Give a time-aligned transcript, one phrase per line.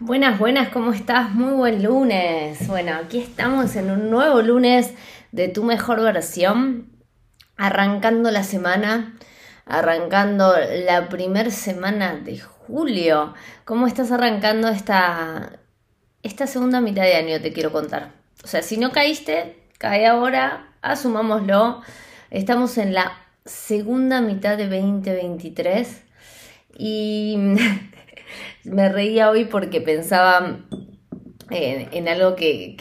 [0.00, 1.34] Buenas, buenas, ¿cómo estás?
[1.34, 2.68] Muy buen lunes.
[2.68, 4.94] Bueno, aquí estamos en un nuevo lunes
[5.32, 6.88] de tu mejor versión,
[7.56, 9.18] arrancando la semana,
[9.66, 10.54] arrancando
[10.86, 13.34] la primera semana de julio.
[13.64, 15.58] ¿Cómo estás arrancando esta,
[16.22, 17.40] esta segunda mitad de año?
[17.40, 18.12] Te quiero contar.
[18.44, 21.82] O sea, si no caíste, cae ahora, asumámoslo.
[22.30, 26.02] Estamos en la segunda mitad de 2023
[26.78, 27.36] y
[28.64, 30.60] me reía hoy porque pensaba
[31.50, 32.74] en, algo que,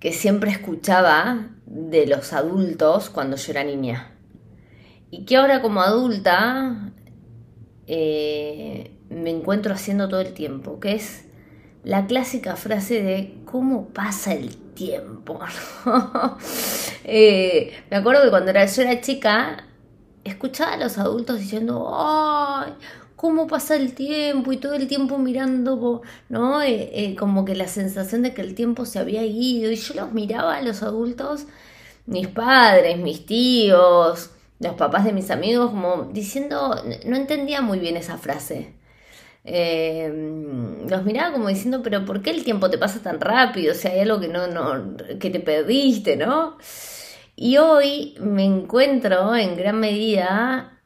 [0.00, 4.12] que, siempre escuchaba de los adultos cuando yo era niña.
[5.10, 6.92] Y que ahora como adulta
[7.86, 11.24] eh, me encuentro haciendo todo el tiempo, que es
[11.84, 15.38] la clásica frase de cómo pasa el tiempo.
[17.06, 19.66] Eh, me acuerdo que cuando era, yo era chica,
[20.24, 22.72] escuchaba a los adultos diciendo, ¡ay!
[23.24, 26.60] Cómo pasa el tiempo y todo el tiempo mirando, ¿no?
[26.60, 29.94] Eh, eh, como que la sensación de que el tiempo se había ido y yo
[29.94, 31.46] los miraba a los adultos,
[32.04, 36.76] mis padres, mis tíos, los papás de mis amigos, como diciendo,
[37.06, 38.74] no entendía muy bien esa frase.
[39.44, 40.12] Eh,
[40.86, 43.72] los miraba como diciendo, pero ¿por qué el tiempo te pasa tan rápido?
[43.72, 46.58] O sea, hay algo que no, no, que te perdiste, ¿no?
[47.36, 50.78] Y hoy me encuentro en gran medida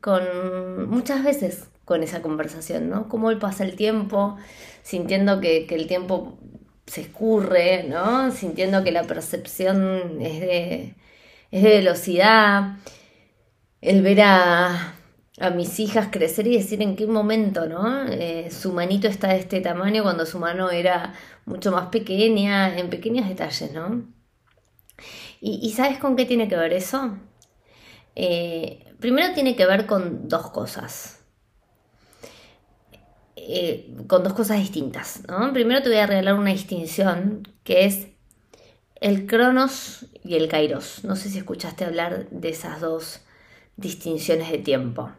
[0.00, 3.08] con muchas veces con esa conversación, ¿no?
[3.08, 4.36] Cómo pasa el tiempo,
[4.82, 6.36] sintiendo que, el tiempo
[6.86, 8.32] se escurre, ¿no?
[8.32, 10.94] Sintiendo que la percepción es de,
[11.52, 12.76] es de velocidad,
[13.80, 14.94] el ver a,
[15.54, 18.06] mis hijas crecer y decir en qué momento, ¿no?
[18.08, 21.14] Eh, su manito está de este tamaño cuando su mano era
[21.44, 24.06] mucho más pequeña, en pequeños detalles, ¿no?
[25.40, 27.18] ¿Y, sabes con qué tiene que ver eso?
[28.16, 31.15] Eh, primero tiene que ver con dos cosas.
[33.48, 35.22] Eh, con dos cosas distintas.
[35.52, 38.08] Primero te voy a regalar una distinción que es
[39.00, 41.04] el Cronos y el Kairos.
[41.04, 43.20] No sé si escuchaste hablar de esas dos
[43.76, 45.12] distinciones de tiempo.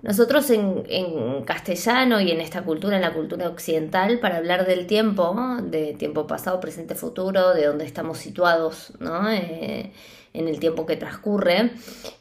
[0.00, 5.36] Nosotros en, castellano y en esta cultura, en la cultura occidental, para hablar del tiempo,
[5.62, 8.94] de tiempo pasado, presente, futuro, de dónde estamos situados
[9.30, 9.92] eh,
[10.32, 11.72] en el tiempo que transcurre,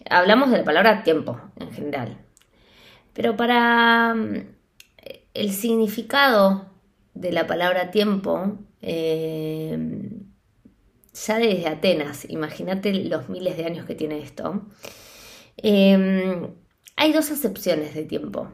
[0.09, 2.17] hablamos de la palabra tiempo en general.
[3.13, 4.13] Pero para
[5.35, 6.69] el significado
[7.13, 9.77] de la palabra tiempo, eh,
[11.13, 14.65] ya desde Atenas, imagínate los miles de años que tiene esto,
[15.57, 16.49] eh,
[16.95, 18.49] hay dos acepciones de tiempo.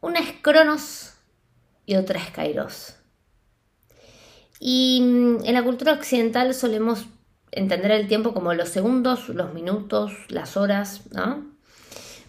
[0.00, 1.14] Una es Cronos
[1.86, 2.96] y otra es Kairos.
[4.58, 7.06] Y mm, en la cultura occidental solemos
[7.52, 11.50] entender el tiempo como los segundos, los minutos, las horas, ¿no?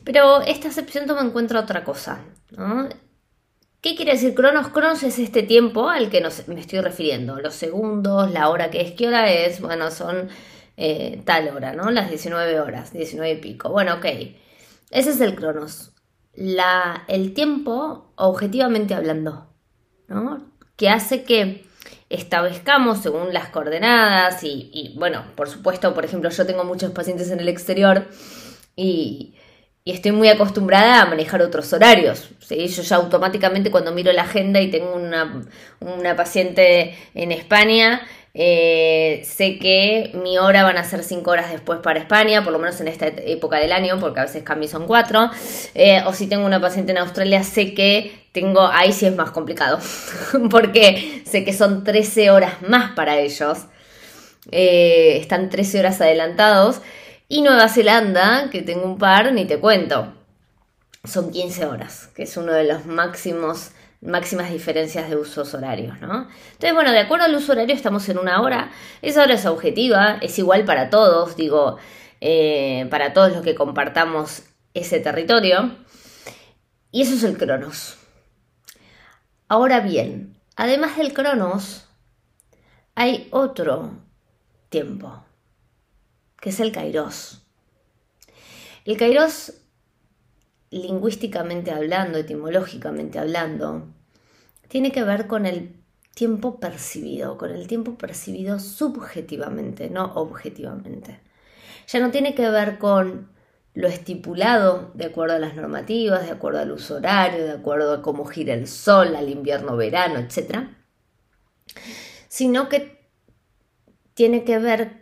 [0.04, 2.90] Pero esta acepción toma en cuenta otra cosa, ¿no?
[3.82, 4.68] ¿Qué quiere decir Cronos?
[4.68, 7.40] Cronos es este tiempo al que me estoy refiriendo.
[7.40, 9.60] Los segundos, la hora que es, ¿qué hora es?
[9.60, 10.30] Bueno, son
[10.78, 11.90] eh, tal hora, ¿no?
[11.90, 13.70] Las 19 horas, 19 y pico.
[13.70, 14.06] Bueno, ok.
[14.92, 15.94] Ese es el Cronos.
[17.08, 19.52] El tiempo, objetivamente hablando,
[20.08, 20.52] ¿no?
[20.76, 21.66] Que hace que
[22.10, 27.40] establezcamos según las coordenadas y, bueno, por supuesto, por ejemplo, yo tengo muchos pacientes en
[27.40, 28.08] el exterior
[28.76, 29.36] y
[29.84, 32.30] y estoy muy acostumbrada a manejar otros horarios.
[32.50, 38.02] Yo ya automáticamente cuando miro la agenda y tengo una, paciente en España,
[38.34, 42.60] eh, sé que mi hora van a ser cinco horas después para España, por lo
[42.60, 45.32] menos en esta época del año, porque a veces cambio son cuatro.
[45.74, 49.32] Eh, o si tengo una paciente en Australia, sé que tengo, ahí sí es más
[49.32, 49.80] complicado,
[50.52, 53.66] porque sé que son 13 horas más para ellos.
[54.52, 56.82] Eh, están 13 horas adelantados.
[57.34, 60.14] Y Nueva Zelanda, que tengo un par, ni te cuento.
[61.06, 63.72] Son 15 horas, que es uno de los máximos
[64.02, 66.28] máximas diferencias de usos horarios, ¿no?
[66.52, 68.70] Entonces, bueno, de acuerdo al uso horario estamos en una hora.
[69.02, 71.78] Esa hora es objetiva, es igual para todos, digo,
[72.20, 74.44] eh, para todos los que compartamos
[74.74, 75.78] ese territorio.
[76.92, 77.98] Y eso es el Cronos.
[79.48, 81.88] Ahora bien, además del Cronos,
[82.94, 83.92] hay otro
[84.68, 85.24] tiempo
[86.42, 87.46] que es el kairos.
[88.84, 89.54] El kairos,
[90.72, 93.88] lingüísticamente hablando, etimológicamente hablando,
[94.68, 95.82] tiene que ver con el
[96.16, 101.20] tiempo percibido, con el tiempo percibido subjetivamente, no objetivamente.
[101.88, 103.30] Ya no tiene que ver con
[103.74, 108.02] lo estipulado de acuerdo a las normativas, de acuerdo al uso horario, de acuerdo a
[108.02, 110.70] cómo gira el sol, al invierno, verano, etc.
[112.28, 113.00] Sino que
[114.16, 115.01] tiene que ver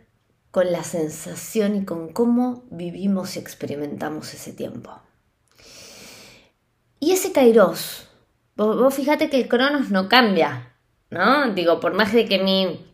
[0.50, 5.00] con la sensación y con cómo vivimos y experimentamos ese tiempo.
[6.98, 8.08] Y ese kairos
[8.66, 10.72] vos, fíjate que el cronos no cambia,
[11.10, 11.52] ¿no?
[11.54, 12.86] Digo, por más de que mi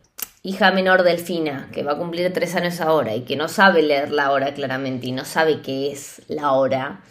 [0.43, 4.11] hija menor Delfina, que va a cumplir tres años ahora y que no sabe leer
[4.11, 7.01] la hora claramente y no sabe qué es la hora,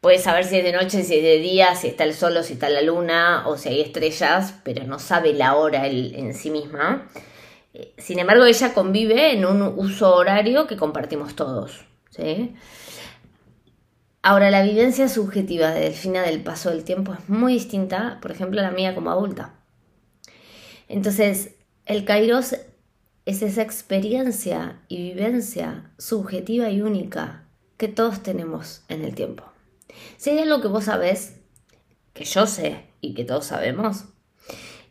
[0.00, 2.42] puede saber si es de noche, si es de día, si está el sol o
[2.42, 6.50] si está la luna o si hay estrellas, pero no sabe la hora en sí
[6.50, 7.08] misma.
[7.98, 11.84] Sin embargo, ella convive en un uso horario que compartimos todos.
[12.10, 12.54] ¿sí?
[14.22, 18.60] Ahora, la vivencia subjetiva de Delfina del paso del tiempo es muy distinta, por ejemplo,
[18.60, 19.54] a la mía como adulta.
[20.88, 21.56] Entonces,
[21.86, 22.54] el Kairos
[23.26, 29.44] es esa experiencia y vivencia subjetiva y única que todos tenemos en el tiempo.
[30.16, 31.40] Si hay algo que vos sabés,
[32.12, 34.04] que yo sé y que todos sabemos,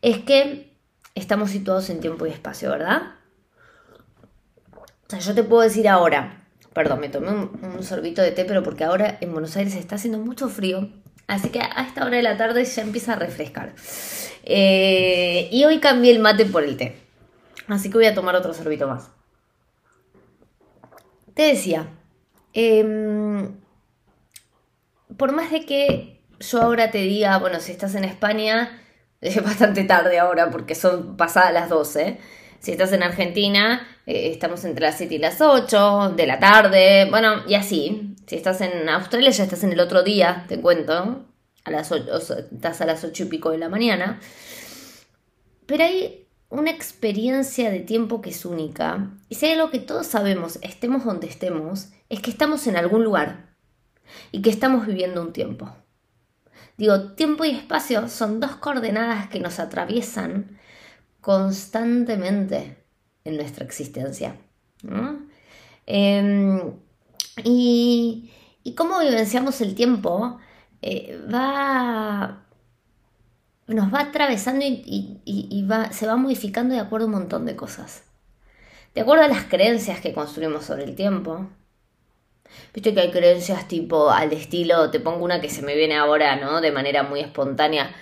[0.01, 0.72] es que
[1.15, 3.15] estamos situados en tiempo y espacio, ¿verdad?
[4.71, 6.43] O sea, yo te puedo decir ahora,
[6.73, 10.17] Perdón, me tomé un, sorbito de té, pero porque ahora en Buenos Aires está haciendo
[10.17, 10.89] mucho frío.
[11.27, 13.73] Así que a esta hora de la tarde ya empieza a refrescar.
[14.43, 16.97] Eh, y hoy cambié el mate por el té.
[17.67, 19.09] Así que voy a tomar otro sorbito más.
[21.35, 21.87] Te decía,
[22.53, 23.55] em,
[25.15, 28.82] por más de que yo ahora te diga, bueno, si estás en España,
[29.23, 32.19] es bastante tarde ahora porque son pasadas las 12.
[32.59, 37.07] Si estás en Argentina, eh, estamos entre las 7 y las 8 de la tarde,
[37.09, 38.15] bueno, y así.
[38.25, 41.25] Si estás en Australia, ya estás en el otro día, te cuento.
[41.65, 42.05] A las 8,
[42.53, 44.19] estás a las 8 y pico de la mañana.
[45.65, 49.11] Pero hay una experiencia de tiempo que es única.
[49.29, 53.03] Y si hay algo que todos sabemos, estemos donde estemos, es que estamos en algún
[53.03, 53.55] lugar
[54.31, 55.75] y que estamos viviendo un tiempo.
[56.83, 60.59] Digo, tiempo y espacio son dos coordenadas que nos atraviesan
[61.21, 62.75] constantemente
[63.23, 64.35] en nuestra existencia.
[65.85, 66.73] Em,
[67.45, 68.29] y,
[68.75, 70.39] cómo vivenciamos el tiempo
[70.81, 72.43] eh, va,
[73.67, 78.03] nos va atravesando y, se va modificando de acuerdo a un montón de cosas.
[78.93, 81.47] De acuerdo a las creencias que construimos sobre el tiempo.
[82.73, 86.35] Viste que hay creencias tipo al estilo, te pongo una que se me viene ahora,
[86.37, 86.61] ¿no?
[86.61, 87.93] De manera muy espontánea.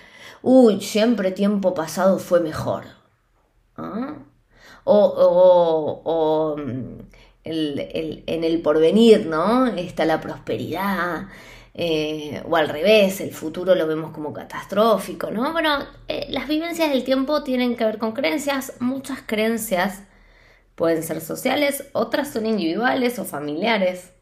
[0.42, 2.84] Uy, siempre tiempo pasado fue mejor
[3.76, 4.16] ¿Ah?
[4.84, 7.00] O, mm,
[7.44, 9.66] en el porvenir, ¿no?
[9.66, 11.28] Está la prosperidad,
[11.74, 15.52] eh, o al revés, el futuro lo vemos como catastrófico, ¿no?
[15.52, 20.02] Bueno, eh, las vivencias del tiempo tienen que ver con creencias, muchas creencias
[20.74, 24.12] pueden ser sociales, otras son individuales o familiares.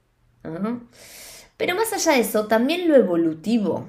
[1.56, 3.86] Pero más allá de eso, también lo evolutivo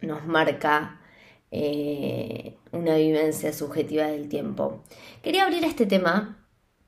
[0.00, 1.00] nos marca
[1.50, 4.84] eh, una vivencia subjetiva del tiempo.
[5.22, 6.38] Quería abrir este tema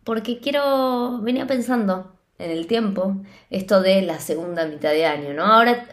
[0.05, 3.17] porque quiero, venía pensando en el tiempo,
[3.51, 5.45] esto de la segunda mitad de año, ¿no?
[5.45, 5.87] Ahora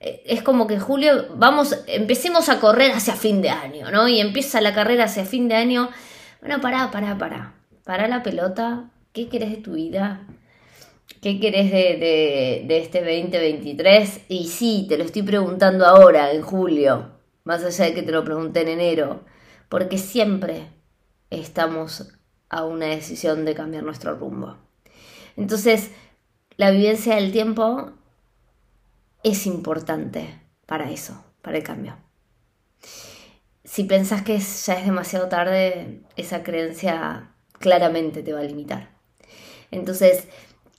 [0.00, 4.08] eh, es como que julio, vamos, empecemos a correr hacia fin de año, ¿no?
[4.08, 5.90] Y empieza la carrera hacia fin de año.
[6.40, 7.54] Bueno, pará, pará, pará.
[7.84, 8.90] Pará la pelota.
[9.12, 10.26] ¿Qué querés de tu vida?
[11.22, 14.22] ¿Qué querés de, de, de este 2023?
[14.28, 18.24] Y sí, te lo estoy preguntando ahora, en julio más allá de que te lo
[18.24, 19.24] pregunté en enero,
[19.68, 20.68] porque siempre
[21.30, 22.12] estamos
[22.48, 24.58] a una decisión de cambiar nuestro rumbo.
[25.36, 25.90] Entonces,
[26.56, 27.92] la vivencia del tiempo
[29.22, 31.96] es importante para eso, para el cambio.
[33.64, 38.90] Si pensás que ya es demasiado tarde, esa creencia claramente te va a limitar.
[39.70, 40.28] Entonces,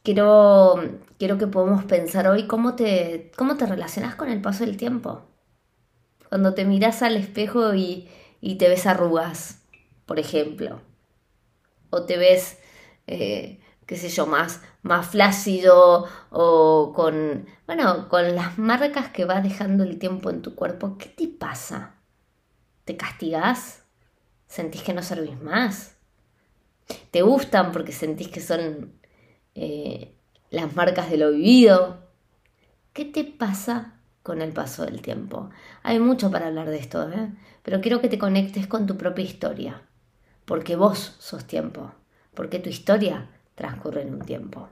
[0.04, 0.76] quiero,
[1.18, 5.24] quiero que podamos pensar hoy cómo te, cómo te relacionas con el paso del tiempo
[6.34, 8.10] cuando te miras al espejo y,
[8.58, 9.62] te ves arrugas,
[10.08, 10.82] por ejemplo,
[11.92, 12.58] o te ves,
[13.06, 19.42] eh, qué sé yo, más, más flácido o con, bueno, con las marcas que va
[19.42, 21.98] dejando el tiempo en tu cuerpo, ¿qué te pasa?
[22.84, 23.84] ¿Te castigas?
[24.48, 25.98] ¿Sentís que no servís más?
[27.12, 29.03] ¿Te gustan porque sentís que son
[29.56, 30.16] eh,
[30.50, 32.00] las marcas de lo vivido?
[32.94, 33.94] ¿Qué te pasa
[34.24, 35.50] con el paso del tiempo.
[35.84, 37.30] Hay mucho para hablar de esto, ¿eh?
[37.62, 39.82] pero quiero que te conectes con tu propia historia,
[40.46, 41.92] porque vos sos tiempo,
[42.34, 44.70] porque tu historia transcurre en un tiempo.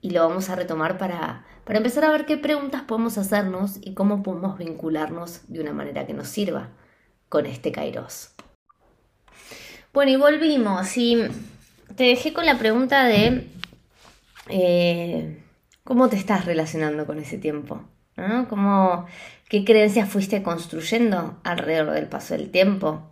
[0.00, 3.92] Y lo vamos a retomar para, para empezar a ver qué preguntas podemos hacernos y
[3.92, 6.70] cómo podemos vincularnos de una manera que nos sirva
[7.28, 8.30] con este Kairos.
[9.92, 10.96] Bueno, y volvimos.
[10.96, 11.18] Y
[11.96, 13.46] te dejé con la pregunta de
[14.50, 15.42] eh,
[15.84, 17.84] cómo te estás relacionando con ese tiempo.
[19.48, 23.10] ¿Qué creencias fuiste construyendo alrededor del paso del tiempo?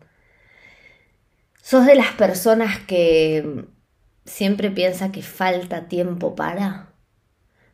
[1.62, 3.66] ¿Sos de las personas que
[4.24, 6.94] siempre piensa que falta tiempo para?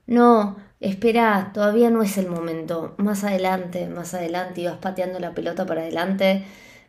[0.07, 5.35] no, espera, todavía no es el momento, más adelante, más adelante, y vas pateando la
[5.35, 6.45] pelota para adelante,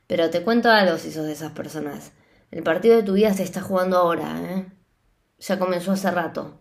[0.07, 2.11] pero te cuento algo si sos de esas personas.
[2.51, 4.65] El partido de tu vida se está jugando ahora, ¿eh?
[5.39, 6.59] Ya comenzó hace rato.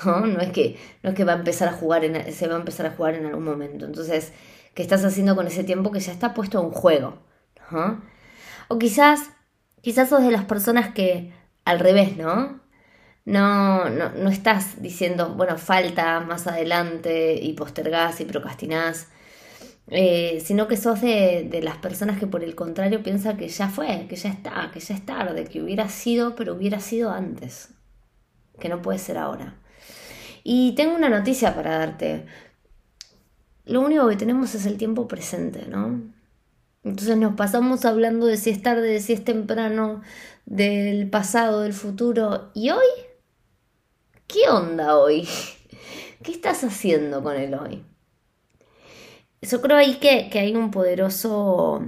[0.04, 0.40] ¿No?
[0.40, 2.86] Es que, no es que va a empezar a jugar en, se va a empezar
[2.86, 3.84] a jugar en algún momento.
[3.86, 4.32] Entonces,
[4.74, 7.18] ¿qué estás haciendo con ese tiempo que ya está puesto en juego?
[8.68, 9.30] O quizás,
[9.80, 11.32] quizás sos de las personas que
[11.64, 12.60] al revés, ¿no?
[13.24, 19.08] No, no, no estás diciendo, bueno, falta más adelante y postergás y procrastinás,
[19.88, 23.68] eh, sino que sos de, de, las personas que por el contrario piensan que ya
[23.68, 27.70] fue, que ya está, que ya es tarde, que hubiera sido, pero hubiera sido antes,
[28.60, 29.56] que no puede ser ahora.
[30.48, 32.24] Y tengo una noticia para darte.
[33.64, 36.00] Lo único que tenemos es el tiempo presente, ¿no?
[36.84, 40.02] Entonces nos pasamos hablando de si es tarde, de si es temprano,
[40.44, 42.52] del pasado, del futuro.
[42.54, 42.86] ¿Y hoy?
[44.28, 45.28] ¿Qué onda hoy?
[46.22, 47.84] ¿Qué estás haciendo con el hoy?
[49.42, 51.84] Yo creo ahí que, que hay un poderoso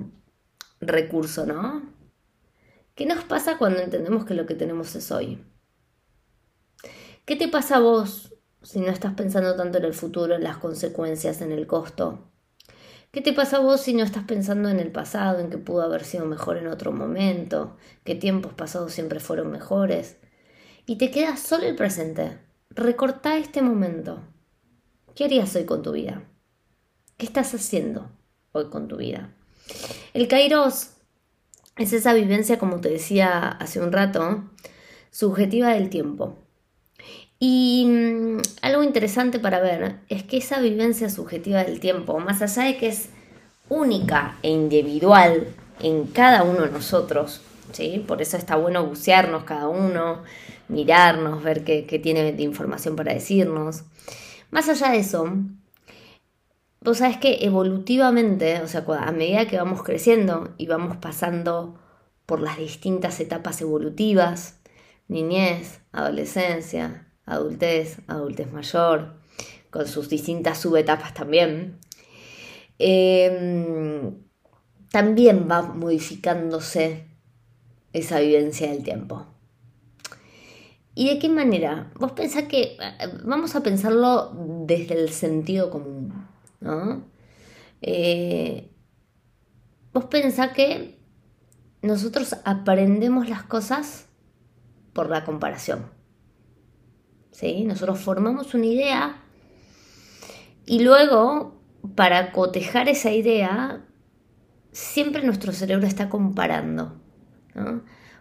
[0.81, 1.81] recurso, ¿no?
[2.97, 5.45] ¿Qué nos pasa cuando entendemos que lo que tenemos es hoy?
[7.25, 10.59] ¿Qué te pasa a vos si no estás pensando tanto en el futuro, en las
[10.59, 12.31] consecuencias, en el costo?
[13.11, 15.83] ¿Qué te pasa a vos si no estás pensando en el pasado, en que pudo
[15.83, 20.19] haber sido mejor en otro momento, que tiempos pasados siempre fueron mejores?
[20.85, 22.39] Y te queda solo el presente.
[22.71, 24.23] Recorta este momento.
[25.15, 26.23] ¿Qué harías hoy con tu vida?
[27.17, 28.11] ¿Qué estás haciendo
[28.53, 29.35] hoy con tu vida?
[30.13, 30.91] El Kairos
[31.77, 34.45] es esa vivencia, como te decía hace un rato,
[35.11, 36.48] subjetiva del tiempo.
[37.41, 42.65] Y mm, algo interesante para ver es que esa vivencia subjetiva del tiempo, más allá
[42.65, 43.11] de que es
[43.69, 45.47] única e individual
[45.81, 47.41] en cada uno de nosotros,
[47.73, 48.05] ¿sí?
[48.07, 50.23] por eso está bueno bucearnos cada uno,
[50.69, 53.85] mirarnos, ver qué, qué tiene de información para decirnos.
[54.51, 55.33] Más allá de eso,
[56.81, 61.79] vos sabés que evolutivamente, o sea, a medida que vamos creciendo y vamos pasando
[62.27, 64.59] por las distintas etapas evolutivas,
[65.07, 69.15] niñez, adolescencia, adultez, adultez mayor,
[69.71, 71.79] con sus distintas subetapas también,
[72.79, 74.15] em,
[74.91, 77.07] también va modificándose
[77.93, 79.27] esa vivencia del tiempo.
[80.95, 81.93] ¿Y de qué manera?
[81.95, 82.77] Vos pensás que,
[83.25, 84.33] vamos a pensarlo
[84.67, 86.27] desde el sentido común,
[86.61, 87.05] ¿no?
[87.83, 88.73] Eh,
[89.93, 90.99] vos pensás que
[91.83, 94.07] nosotros aprendemos las cosas
[94.93, 95.98] por la comparación.
[97.43, 99.23] Nosotros formamos una idea
[100.67, 101.61] y luego,
[101.95, 103.85] para cotejar esa idea,
[104.73, 107.01] siempre nuestro cerebro está comparando.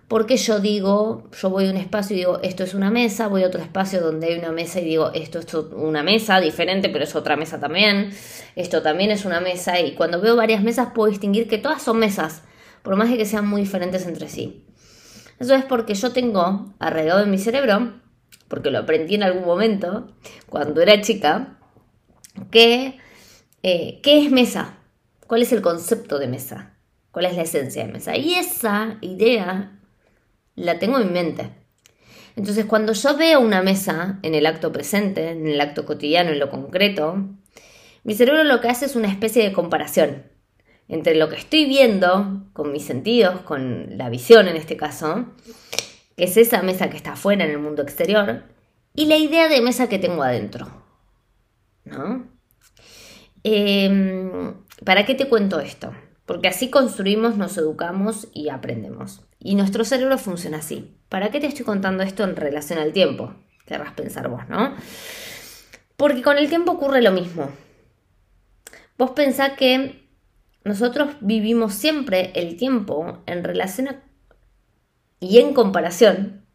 [0.07, 3.43] Porque yo digo, yo voy a un espacio y digo, esto es una mesa, voy
[3.43, 7.03] a otro espacio donde hay una mesa y digo, esto es una mesa diferente, pero
[7.03, 8.11] es otra mesa también,
[8.55, 11.99] esto también es una mesa, y cuando veo varias mesas puedo distinguir que todas son
[11.99, 12.43] mesas,
[12.83, 14.63] por más de que sean muy diferentes entre sí.
[15.39, 18.06] Eso es porque yo tengo alrededor de mi cerebro
[18.47, 20.07] porque lo aprendí en algún momento,
[20.49, 21.57] cuando era chica,
[22.51, 22.99] que
[23.63, 24.77] eh, ¿qué es mesa?
[25.25, 26.77] ¿Cuál es el concepto de mesa?
[27.11, 28.15] ¿Cuál es la esencia de mesa?
[28.15, 29.79] Y esa idea
[30.55, 31.49] la tengo en mente.
[32.35, 36.39] Entonces, cuando yo veo una mesa en el acto presente, en el acto cotidiano, en
[36.39, 37.25] lo concreto,
[38.03, 40.23] mi cerebro lo que hace es una especie de comparación
[40.87, 45.25] entre lo que estoy viendo con mis sentidos, con la visión en este caso,
[46.17, 48.43] es esa mesa que está afuera en el mundo exterior,
[48.93, 50.67] y la idea de mesa que tengo adentro.
[51.85, 52.27] ¿No?
[53.43, 55.93] Em, ¿Para qué te cuento esto?
[56.25, 59.21] Porque así construimos, nos educamos y aprendemos.
[59.39, 60.97] Y nuestro cerebro funciona así.
[61.07, 63.33] ¿Para qué te estoy contando esto en relación al tiempo?
[63.65, 64.75] Querrás pensar vos, ¿no?
[65.95, 67.49] Porque con el tiempo ocurre lo mismo.
[68.97, 70.09] Vos pensás que
[70.63, 74.01] nosotros vivimos siempre el tiempo en relación a
[75.19, 76.45] y en comparación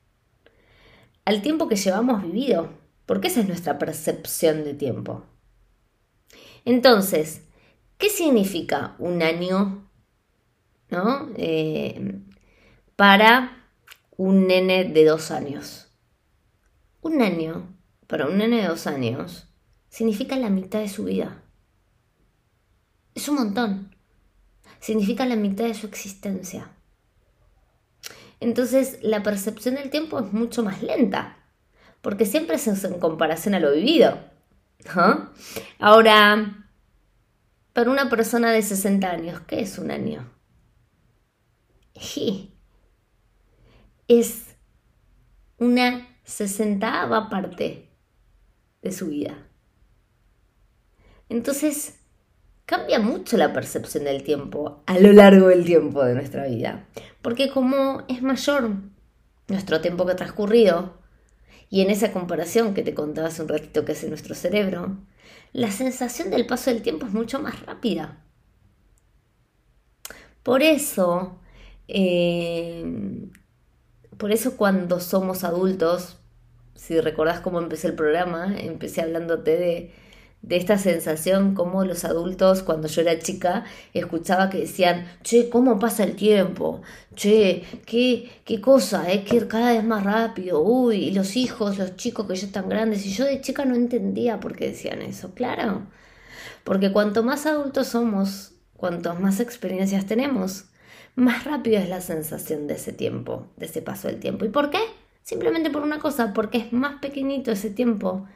[1.25, 2.71] al tiempo que llevamos vivido,
[3.07, 5.25] porque esa es nuestra percepción de tiempo.
[6.65, 7.43] Entonces,
[7.99, 9.89] ¿qué significa un año
[10.93, 11.31] ¿no?
[11.37, 12.21] Eh,
[12.97, 13.67] para
[14.17, 15.89] un nene de dos años?
[17.01, 17.77] Un año
[18.07, 19.49] para un nene de dos años
[19.89, 21.43] significa la mitad de su vida.
[23.15, 23.97] Es un montón.
[24.81, 26.71] Significa la mitad de su existencia.
[28.43, 31.37] Entonces la percepción del tiempo es mucho más lenta,
[32.01, 34.19] porque siempre es en comparación a lo vivido.
[35.79, 36.67] Ahora,
[37.73, 40.29] para una persona de 60 años, ¿qué es un año?
[44.09, 44.57] Es
[45.59, 47.97] una sesentava parte
[48.83, 49.47] de su vida.
[51.29, 52.01] Entonces,
[52.73, 56.87] cambia mucho la percepción del tiempo a lo largo del tiempo de nuestra vida.
[57.21, 58.71] Porque como es mayor
[59.49, 60.95] nuestro tiempo que ha transcurrido,
[61.69, 64.97] y en esa comparación que te contaba hace un ratito que hace nuestro cerebro,
[65.53, 68.25] la sensación del paso del tiempo es mucho más rápida.
[70.43, 71.39] Por eso,
[71.89, 73.29] eh,
[74.17, 76.17] por eso cuando somos adultos,
[76.75, 79.95] si recordás cómo empecé el programa, empecé hablándote de,
[80.43, 85.79] de esta sensación como los adultos cuando yo era chica escuchaba que decían, che, ¿cómo
[85.79, 86.83] pasa el tiempo?
[87.15, 91.97] Che, qué, qué cosa, es que cada vez más rápido, uy, y los hijos, los
[91.97, 95.33] chicos que ya están grandes, y yo de chica no entendía por qué decían eso,
[95.33, 95.87] claro,
[96.65, 100.65] porque cuanto más adultos somos, cuanto más experiencias tenemos,
[101.15, 104.45] más rápido es la sensación de ese tiempo, de ese paso del tiempo.
[104.45, 104.81] ¿Y por qué?
[105.23, 108.27] Simplemente por una cosa, porque es más pequeñito ese tiempo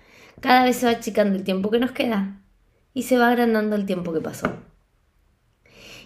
[0.40, 2.42] cada vez se va achicando el tiempo que nos queda
[2.94, 4.52] y se va agrandando el tiempo que pasó.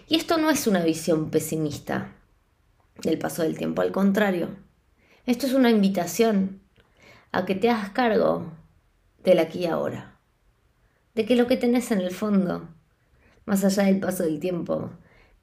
[0.07, 2.13] Y esto no es una visión pesimista
[3.01, 4.49] del paso del tiempo, al contrario,
[5.25, 6.61] esto es una invitación
[7.31, 8.51] a que te hagas cargo
[9.23, 10.19] del aquí y ahora,
[11.15, 12.69] de que lo que tenés en el fondo,
[13.45, 14.91] más allá del paso del tiempo,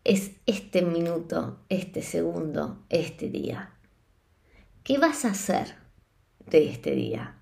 [0.04, 3.74] es este minuto, este segundo, este día.
[4.82, 5.76] ¿Qué vas a hacer
[6.46, 7.37] de este día?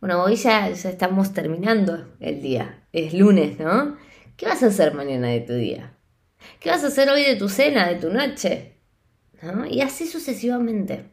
[0.00, 3.98] Bueno, hoy ya, estamos terminando el día, es lunes, ¿no?
[4.38, 5.94] ¿Qué vas a hacer mañana de tu día?
[6.58, 8.76] ¿Qué vas a hacer hoy de tu cena, de tu noche?
[9.42, 9.66] ¿No?
[9.66, 11.04] Y así sucesivamente.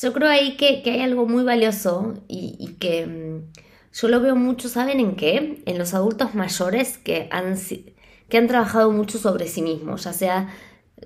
[0.00, 3.52] Yo creo ahí que, hay algo muy valioso y, que mm,
[3.92, 5.62] yo lo veo mucho, ¿saben en qué?
[5.66, 7.58] En los adultos mayores que han,
[8.30, 10.48] que han trabajado mucho sobre sí mismos, ya sea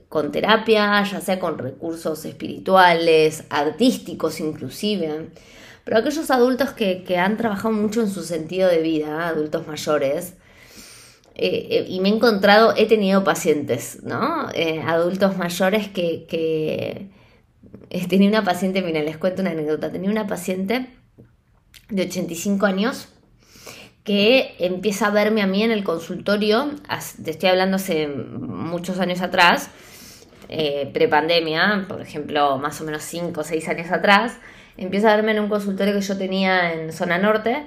[0.09, 5.31] con terapia, ya sea con recursos espirituales, artísticos inclusive.
[5.85, 10.35] Pero aquellos adultos que, han trabajado mucho en su sentido de vida, adultos mayores,
[11.35, 14.49] eh, eh, y me he encontrado, he tenido pacientes, ¿no?
[14.53, 17.09] Eh, adultos mayores que, que
[18.09, 20.87] tenía una paciente, mira, les cuento una anécdota, tenía una paciente
[21.89, 23.09] de 85 años
[24.05, 26.71] que empieza a verme a mí en el consultorio,
[27.23, 29.71] te estoy hablando hace muchos años atrás,
[30.93, 34.39] prepandemia, por ejemplo, más o menos 5 o 6 años atrás,
[34.81, 37.67] empieza a verme en un consultorio que yo tenía en zona norte.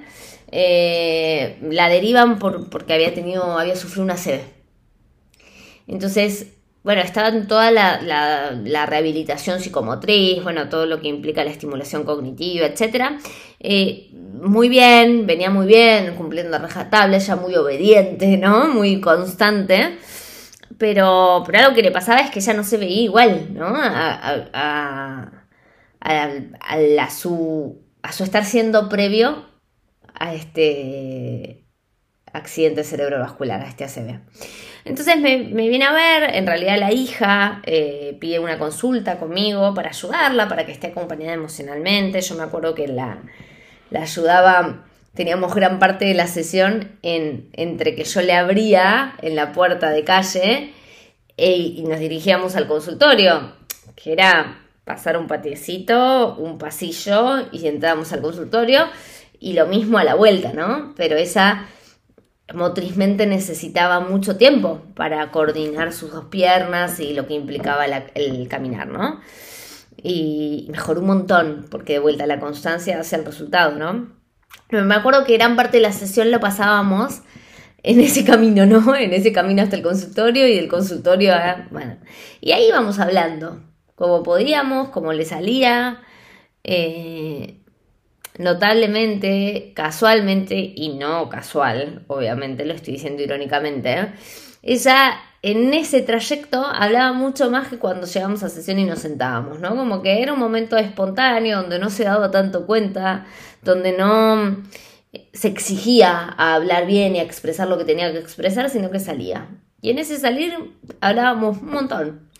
[0.50, 4.40] Eh, la derivan por, porque había tenido, había sufrido una sed.
[5.86, 6.48] Entonces,
[6.82, 12.66] bueno, estaba en toda la, rehabilitación psicomotriz, bueno, todo lo que implica la estimulación cognitiva,
[12.66, 13.16] etc.
[13.60, 18.68] Eh, muy bien, venía muy bien, cumpliendo rajatabla, ya muy obediente, ¿no?
[18.68, 19.98] Muy constante.
[20.76, 23.72] Pero, pero algo que le pasaba es que ya no se veía igual, ¿no?
[23.74, 25.43] a,
[26.04, 29.46] a su estar siendo previo
[30.14, 31.64] a este
[32.32, 34.20] accidente cerebrovascular, a este ACV.
[34.84, 39.90] Entonces me, viene a ver, en realidad la hija eh, pide una consulta conmigo para
[39.90, 42.20] ayudarla, para que esté acompañada emocionalmente.
[42.20, 43.22] Yo me acuerdo que la,
[43.98, 49.52] ayudaba, teníamos gran parte de la sesión en, entre que yo le abría en la
[49.52, 50.74] puerta de calle
[51.36, 53.54] y nos dirigíamos al consultorio,
[53.96, 58.86] que era pasar un patiecito, un pasillo y entrábamos al consultorio
[59.40, 60.94] y lo mismo a la vuelta, ¿no?
[60.96, 61.66] Pero esa
[62.52, 68.88] motrizmente necesitaba mucho tiempo para coordinar sus dos piernas y lo que implicaba el caminar,
[68.88, 69.20] ¿no?
[69.96, 74.12] Y mejoró un montón, porque de vuelta la constancia hace el resultado, ¿no?
[74.70, 77.22] Me acuerdo que gran parte de la sesión lo pasábamos
[77.82, 78.94] en ese camino, ¿no?
[78.96, 81.34] En ese camino hasta el consultorio y del consultorio.
[81.70, 81.96] Bueno,
[82.40, 83.62] y ahí vamos hablando,
[83.94, 86.02] como podíamos, como le salía.
[86.62, 87.60] Eh,
[88.38, 94.12] notablemente, casualmente, y no casual, obviamente, lo estoy diciendo irónicamente, ¿eh?
[94.62, 99.60] ella en ese trayecto hablaba mucho más que cuando llegamos a sesión y nos sentábamos,
[99.60, 99.76] ¿no?
[99.76, 103.26] Como que era un momento espontáneo, donde no se daba tanto cuenta,
[103.62, 104.56] donde no
[105.34, 109.00] se exigía a hablar bien y a expresar lo que tenía que expresar, sino que
[109.00, 109.48] salía.
[109.82, 110.54] Y en ese salir
[111.02, 112.30] hablábamos un montón.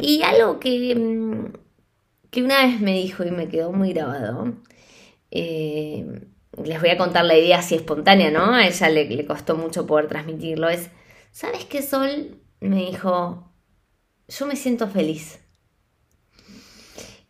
[0.00, 1.52] Y algo que, mm,
[2.30, 4.54] que una vez me dijo y me quedó muy grabado,
[5.30, 6.06] eh,
[6.64, 8.54] les voy a contar la idea así espontánea, ¿no?
[8.54, 10.90] A ella le, costó mucho poder transmitirlo, es,
[11.32, 12.38] ¿sabes qué, Sol?
[12.60, 13.52] Me dijo,
[14.28, 15.40] yo me siento feliz.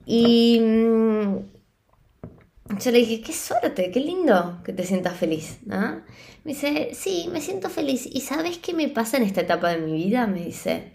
[0.06, 1.36] Y mm,
[2.80, 5.58] yo le dije, qué suerte, qué lindo que te sientas feliz.
[5.66, 6.02] ¿no?
[6.44, 8.08] Me dice, sí, me siento feliz.
[8.10, 10.26] ¿Y sabes qué me pasa en esta etapa de mi vida?
[10.26, 10.92] Me dice,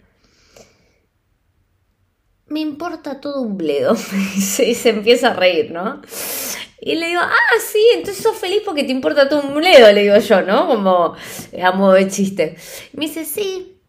[2.48, 3.94] me importa todo un bledo.
[4.36, 4.40] y
[4.74, 6.02] se empieza a reír, ¿no?
[6.80, 10.02] Y le digo, ah, sí, entonces sos feliz porque te importa todo un bledo, le
[10.02, 10.66] digo yo, ¿no?
[10.66, 11.14] Como
[11.62, 12.56] a modo de chiste.
[12.92, 13.80] Y me dice, sí,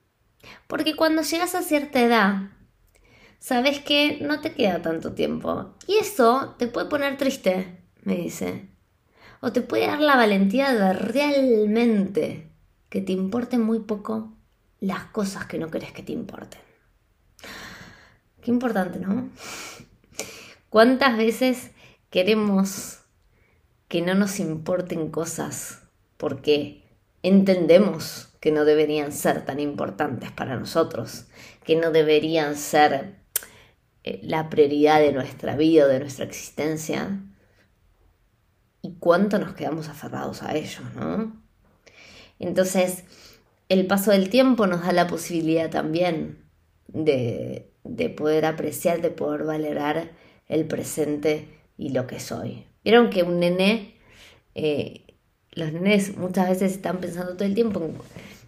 [0.68, 2.52] porque cuando llegas a cierta edad,
[3.38, 5.76] sabes que no te queda tanto tiempo.
[5.88, 8.70] Y eso te puede poner triste, me dice.
[9.42, 12.50] O te puede dar la valentía de realmente
[12.90, 14.34] que te importen muy poco
[14.80, 16.65] las cosas que no querés que te importen.
[18.46, 19.28] Qué importante, ¿no?
[20.70, 21.72] ¿Cuántas veces
[22.12, 23.00] queremos
[23.88, 25.82] que no nos importen cosas
[26.18, 26.84] porque
[27.24, 31.26] entendemos que no deberían ser tan importantes para nosotros,
[31.64, 33.16] que no deberían ser
[34.04, 37.24] eh, la prioridad de nuestra vida o de nuestra existencia?
[38.84, 41.42] ¿Y cuánto nos quedamos aferrados a ellos, no?
[42.38, 43.06] Entonces,
[43.70, 46.46] el paso del tiempo nos da la posibilidad también
[46.88, 50.12] de, de poder apreciar, de poder valorar
[50.48, 52.66] el presente y lo que soy.
[52.84, 53.96] Vieron que un nene,
[54.54, 55.02] eh,
[55.52, 57.82] los nenes muchas veces están pensando todo el tiempo,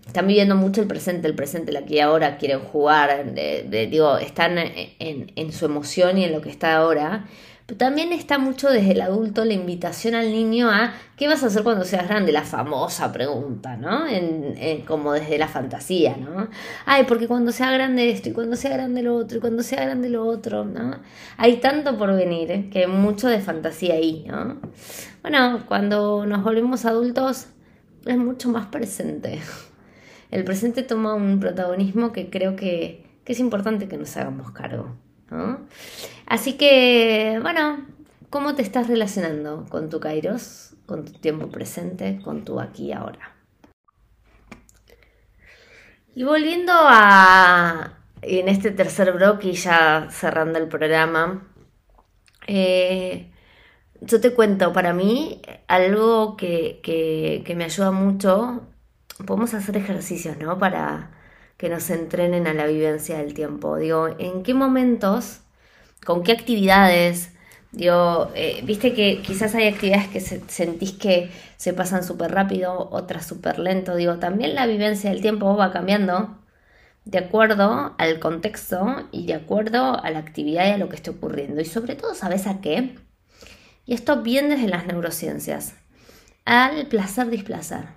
[0.05, 4.57] están viviendo mucho el presente, el presente, el aquí y ahora, quieren jugar, digo, están
[4.57, 7.27] en, en, su emoción y en lo que está ahora,
[7.67, 11.47] pero también está mucho desde el adulto la invitación al niño a ¿qué vas a
[11.47, 12.31] hacer cuando seas grande?
[12.31, 14.07] La famosa pregunta, ¿no?
[14.07, 16.47] En, como desde la fantasía, ¿no?
[16.85, 19.83] Ay, porque cuando sea grande esto y cuando sea grande lo otro y cuando sea
[19.83, 21.01] grande lo otro, ¿no?
[21.35, 22.69] Hay tanto por venir ¿eh?
[22.71, 24.61] que mucho de fantasía ahí, ¿no?
[25.21, 27.47] Bueno, cuando nos volvemos adultos
[28.05, 29.41] es mucho más presente.
[30.31, 34.95] El presente toma un protagonismo que creo que es importante que nos hagamos cargo.
[36.25, 37.85] Así que, bueno,
[38.29, 42.93] ¿cómo te estás relacionando con tu Kairos, con tu tiempo presente, con tu aquí y
[42.93, 43.35] ahora?
[46.15, 51.47] Y volviendo a, en este tercer bloque y ya cerrando el programa,
[52.47, 53.31] eh,
[54.01, 58.67] yo te cuento, para mí, algo que, que, me ayuda mucho,
[59.25, 60.57] podemos hacer ejercicios, ¿no?
[60.57, 61.11] Para,
[61.57, 63.77] que nos entrenen a la vivencia del tiempo.
[63.77, 65.41] Digo, ¿en qué momentos,
[66.05, 67.31] con qué actividades?
[67.71, 73.25] Digo, eh, viste que quizás hay actividades que sentís que se pasan súper rápido, otras
[73.25, 73.95] súper lento.
[73.95, 76.37] Digo, también la vivencia del tiempo va cambiando
[77.05, 81.09] de acuerdo al contexto y de acuerdo a la actividad y a lo que esté
[81.09, 81.61] ocurriendo.
[81.61, 82.95] Y sobre todo, ¿sabes a qué?
[83.85, 85.75] Y esto viene desde las neurociencias.
[86.45, 87.96] Al placer-displacer.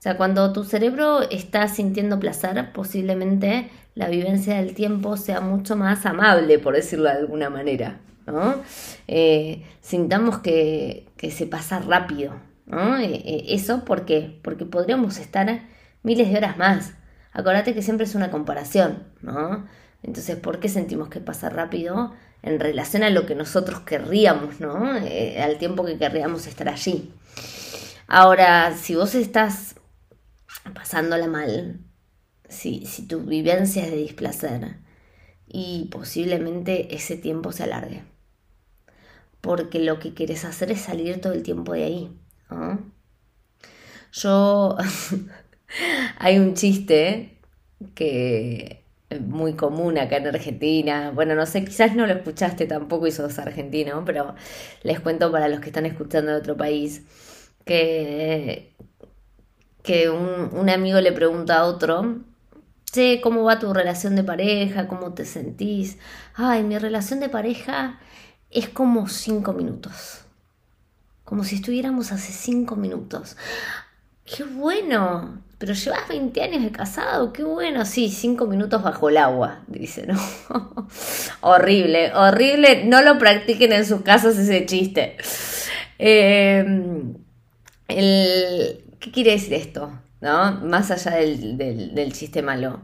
[0.00, 5.76] O sea, cuando tu cerebro está sintiendo placer, posiblemente la vivencia del tiempo sea mucho
[5.76, 8.00] más amable, por decirlo de alguna manera.
[8.26, 8.54] ¿no?
[9.08, 12.32] Eh, sintamos que, se pasa rápido.
[12.64, 12.96] ¿no?
[12.96, 14.40] Eh, eh, eso ¿por qué?
[14.42, 15.64] porque podríamos estar
[16.02, 16.94] miles de horas más.
[17.34, 19.66] Acordate que siempre es una comparación, ¿no?
[20.02, 24.82] Entonces, ¿por qué sentimos que pasa rápido en relación a lo que nosotros querríamos, ¿no?
[24.82, 27.12] al tiempo que querríamos estar allí.
[28.08, 29.74] Ahora, si vos estás
[30.74, 31.80] pasándola mal,
[32.48, 34.76] si, si tu vivencia es de displacer
[35.46, 38.04] y posiblemente ese tiempo se alargue.
[39.40, 42.20] Porque lo que quieres hacer es salir todo el tiempo de ahí.
[44.12, 44.76] Yo,
[46.18, 47.38] hay un chiste
[47.94, 51.10] que es muy común acá en Argentina.
[51.12, 54.34] Bueno, no sé, quizás no lo escuchaste tampoco y sos argentino, pero
[54.82, 57.02] les cuento para los que están escuchando de otro país
[57.64, 58.74] que
[59.82, 62.18] que un, amigo le pregunta a otro,
[62.84, 64.88] sé ¿cómo va tu relación de pareja?
[64.88, 65.98] ¿Cómo te sentís?
[66.34, 67.98] Ay, mi relación de pareja
[68.50, 70.22] es como cinco minutos.
[71.24, 73.36] Como si estuviéramos hace cinco minutos.
[74.24, 75.42] ¡Qué bueno!
[75.58, 77.84] Pero llevas 20 años de casado, qué bueno.
[77.84, 80.18] Sí, cinco minutos bajo el agua, dice, ¿no?
[81.40, 82.86] horrible, horrible.
[82.86, 85.18] No lo practiquen en sus casas ese chiste.
[85.98, 86.64] Eh,
[87.88, 89.98] el, ¿Qué quiere decir esto?
[90.20, 90.60] ¿No?
[90.60, 92.82] Más allá del, del, chiste malo.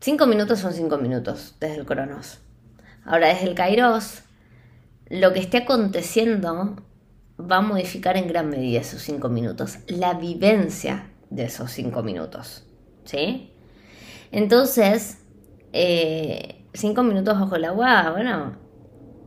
[0.00, 2.40] Cinco minutos son cinco minutos desde el cronos.
[3.04, 4.22] Ahora, desde el kairos,
[5.08, 6.76] lo que esté aconteciendo
[7.40, 9.78] va a modificar en gran medida esos cinco minutos.
[9.86, 12.64] La vivencia de esos cinco minutos.
[13.04, 13.52] ¿Sí?
[14.32, 15.18] Entonces,
[15.72, 18.56] eh, cinco minutos bajo el agua, bueno,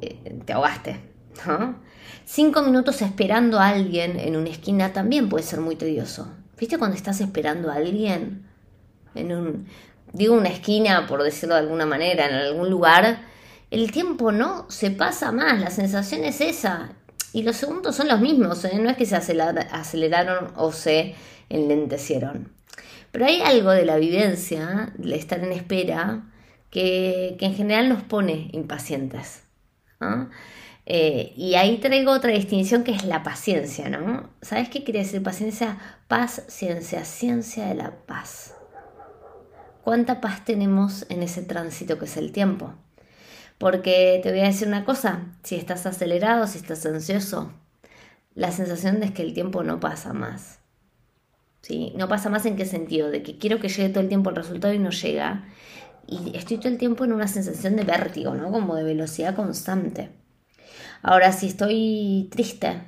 [0.01, 0.99] eh, te ahogaste,
[1.47, 1.79] ¿no?
[2.25, 6.31] Cinco minutos esperando a alguien en una esquina también puede ser muy tedioso.
[6.59, 8.45] ¿Viste cuando estás esperando a alguien?
[9.15, 9.67] En un,
[10.13, 13.23] digo una esquina, por decirlo de alguna manera, en algún lugar.
[13.69, 16.93] El tiempo no se pasa más, la sensación es esa.
[17.33, 18.77] Y los segundos son los mismos, ¿eh?
[18.79, 21.15] no es que se aceleraron o se
[21.49, 22.51] enlentecieron.
[23.11, 26.23] Pero hay algo de la vivencia, de estar en espera,
[26.69, 29.43] que, en general nos pone impacientes.
[30.01, 30.27] Eh,
[30.85, 34.29] y ahí traigo otra distinción que es la paciencia, ¿no?
[34.41, 35.77] ¿Sabes qué quiere decir paciencia?
[36.07, 38.55] Paz, ciencia, ciencia de la paz.
[39.83, 42.73] ¿Cuánta paz tenemos en ese tránsito que es el tiempo?
[43.57, 47.51] Porque te voy a decir una cosa, si estás acelerado, si estás ansioso,
[48.33, 50.59] la sensación es que el tiempo no pasa más.
[51.61, 51.93] ¿Sí?
[51.95, 54.35] No pasa más en qué sentido, de que quiero que llegue todo el tiempo el
[54.35, 55.45] resultado y no llega.
[56.07, 58.51] Y estoy todo el tiempo en una sensación de vértigo, ¿no?
[58.51, 60.09] Como de velocidad constante.
[61.01, 62.83] Ahora, si estoy triste,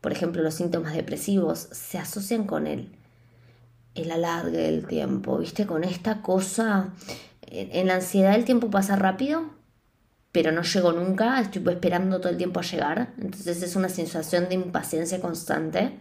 [0.00, 2.92] por ejemplo, los síntomas depresivos se asocian con el,
[3.94, 5.66] el alargue del tiempo, ¿viste?
[5.66, 6.90] Con esta cosa,
[7.42, 9.50] en la ansiedad el tiempo pasa rápido,
[10.32, 14.48] pero no llego nunca, estoy esperando todo el tiempo a llegar, entonces es una sensación
[14.48, 15.98] de impaciencia constante.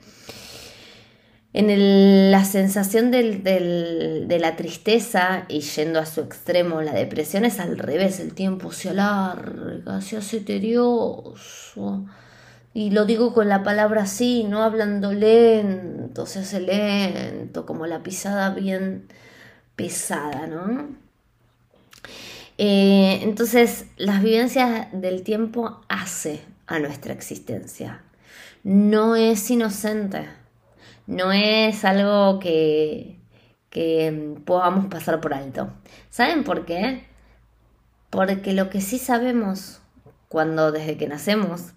[1.57, 7.77] En la sensación de la tristeza y yendo a su extremo, la depresión es al
[7.77, 12.05] revés, el tiempo se alarga, se hace tedioso.
[12.73, 18.03] Y lo digo con la palabra así, no hablando lento, se hace lento, como la
[18.03, 19.07] pisada bien
[19.77, 20.89] pesada, ¿no?
[22.57, 28.01] Eh, entonces, las vivencias del tiempo hace a nuestra existencia.
[28.65, 30.27] No es inocente
[31.07, 33.19] no es algo que,
[33.69, 35.69] que podamos pasar por alto.
[36.09, 37.03] ¿Saben por qué?
[38.09, 39.81] Porque lo que sí sabemos
[40.29, 41.73] cuando desde que nacemos,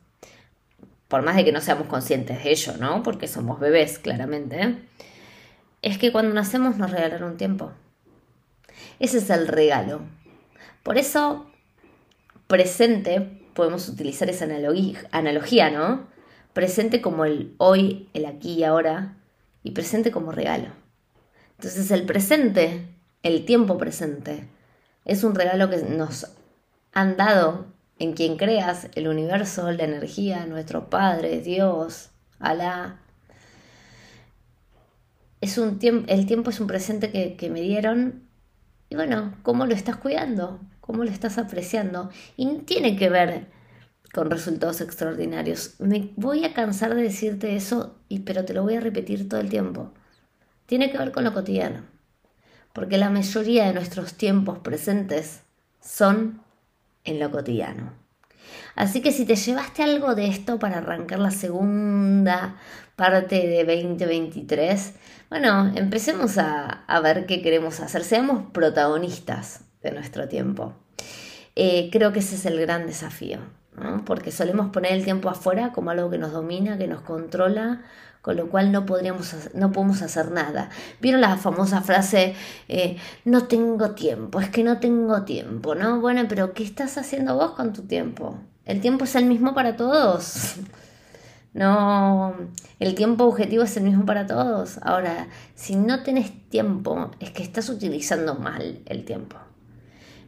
[1.08, 3.02] por más de que no seamos conscientes de ello, ¿no?
[3.02, 4.78] Porque somos bebés, claramente,
[5.82, 7.72] es que cuando nacemos nos regalaron tiempo.
[8.98, 10.00] Ese es el regalo.
[10.82, 11.46] Por eso,
[12.46, 13.20] presente,
[13.54, 14.46] podemos utilizar esa
[15.12, 16.06] analogía, ¿no?
[16.52, 19.17] Presente como el hoy, el aquí y ahora,
[19.68, 20.68] y presente como regalo.
[21.56, 22.88] Entonces el presente,
[23.22, 24.48] el tiempo presente,
[25.04, 26.26] es un regalo que nos
[26.94, 27.66] han dado
[27.98, 32.98] en quien creas, el universo, la energía, nuestro Padre, Dios, Alá.
[35.42, 38.22] Es un tiempo, el tiempo es un presente que, que me dieron
[38.88, 40.60] y bueno, ¿cómo lo estás cuidando?
[40.80, 42.08] ¿Cómo lo estás apreciando?
[42.38, 43.46] Y tiene que ver
[44.12, 45.74] con resultados extraordinarios.
[45.78, 49.40] Me voy a cansar de decirte eso, y, pero te lo voy a repetir todo
[49.40, 49.92] el tiempo.
[50.66, 51.82] Tiene que ver con lo cotidiano,
[52.72, 55.40] porque la mayoría de nuestros tiempos presentes
[55.80, 56.42] son
[57.04, 57.92] en lo cotidiano.
[58.74, 62.56] Así que si te llevaste algo de esto para arrancar la segunda
[62.96, 64.94] parte de 2023,
[65.28, 68.04] bueno, empecemos a, a ver qué queremos hacer.
[68.04, 70.74] Seamos protagonistas de nuestro tiempo.
[71.56, 73.40] Eh, creo que ese es el gran desafío
[74.04, 77.82] porque solemos poner el tiempo afuera como algo que nos domina, que nos controla,
[78.22, 80.70] con lo cual no, podríamos, no podemos hacer nada.
[81.00, 82.34] ¿Vieron la famosa frase,
[82.68, 86.00] eh, no tengo tiempo, es que no tengo tiempo, ¿no?
[86.00, 88.38] Bueno, pero ¿qué estás haciendo vos con tu tiempo?
[88.64, 90.56] El tiempo es el mismo para todos.
[91.54, 92.34] No,
[92.78, 94.78] el tiempo objetivo es el mismo para todos.
[94.82, 99.36] Ahora, si no tenés tiempo, es que estás utilizando mal el tiempo.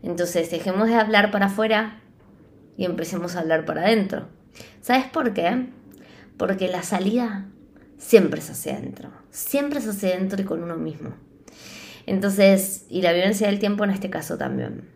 [0.03, 2.01] Entonces, dejemos de hablar para afuera
[2.81, 4.27] y empecemos a hablar para adentro.
[4.81, 5.67] ¿Sabes por qué?
[6.39, 7.45] Porque la salida
[7.99, 11.11] siempre es hacia adentro, siempre es hacia adentro y con uno mismo.
[12.07, 14.89] Entonces, y la vivencia del tiempo en este caso también.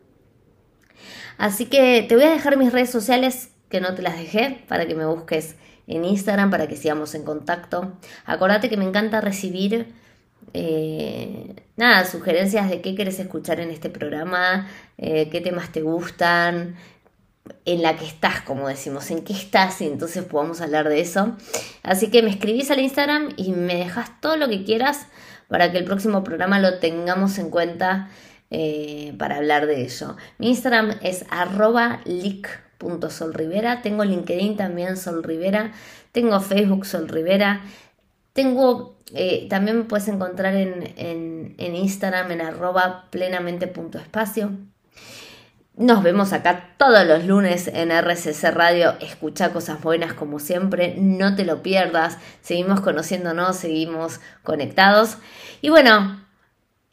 [1.37, 4.87] Así que te voy a dejar mis redes sociales que no te las dejé para
[4.87, 7.99] que me busques en Instagram para que sigamos en contacto.
[8.25, 9.92] Acordate que me encanta recibir
[10.55, 16.77] eh, nada, sugerencias de qué quieres escuchar en este programa, eh, qué temas te gustan,
[17.64, 21.37] en la que estás, como decimos, en qué estás y entonces podamos hablar de eso.
[21.83, 25.07] Así que me escribís al Instagram y me dejas todo lo que quieras
[25.48, 28.09] para que el próximo programa lo tengamos en cuenta
[28.50, 30.16] eh, para hablar de ello.
[30.38, 32.00] Mi Instagram es arroba
[33.83, 35.72] tengo LinkedIn también Sol Rivera,
[36.12, 37.62] tengo Facebook Sol Rivera,
[38.33, 44.50] tengo, eh, también me puedes encontrar en, en, en Instagram en arroba plenamente.espacio.
[45.76, 48.94] Nos vemos acá todos los lunes en RCC Radio.
[49.00, 50.94] Escucha cosas buenas como siempre.
[50.98, 52.18] No te lo pierdas.
[52.42, 55.18] Seguimos conociéndonos, seguimos conectados.
[55.62, 56.24] Y bueno,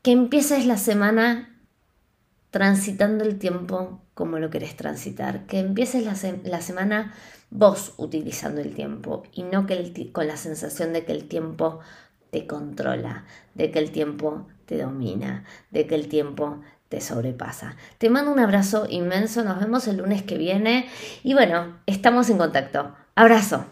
[0.02, 1.56] que empieces la semana
[2.50, 5.46] transitando el tiempo como lo querés transitar.
[5.46, 6.04] Que empieces
[6.44, 7.14] la, semana
[7.52, 11.82] vos utilizando el tiempo y no que con la sensación de que el tiempo
[12.32, 16.62] te controla, de que el tiempo te domina, de que el tiempo
[16.92, 17.78] te sobrepasa.
[17.98, 20.90] Te mando un abrazo inmenso, nos vemos el lunes que viene
[21.24, 22.94] y bueno, estamos en contacto.
[23.16, 23.66] Abrazo.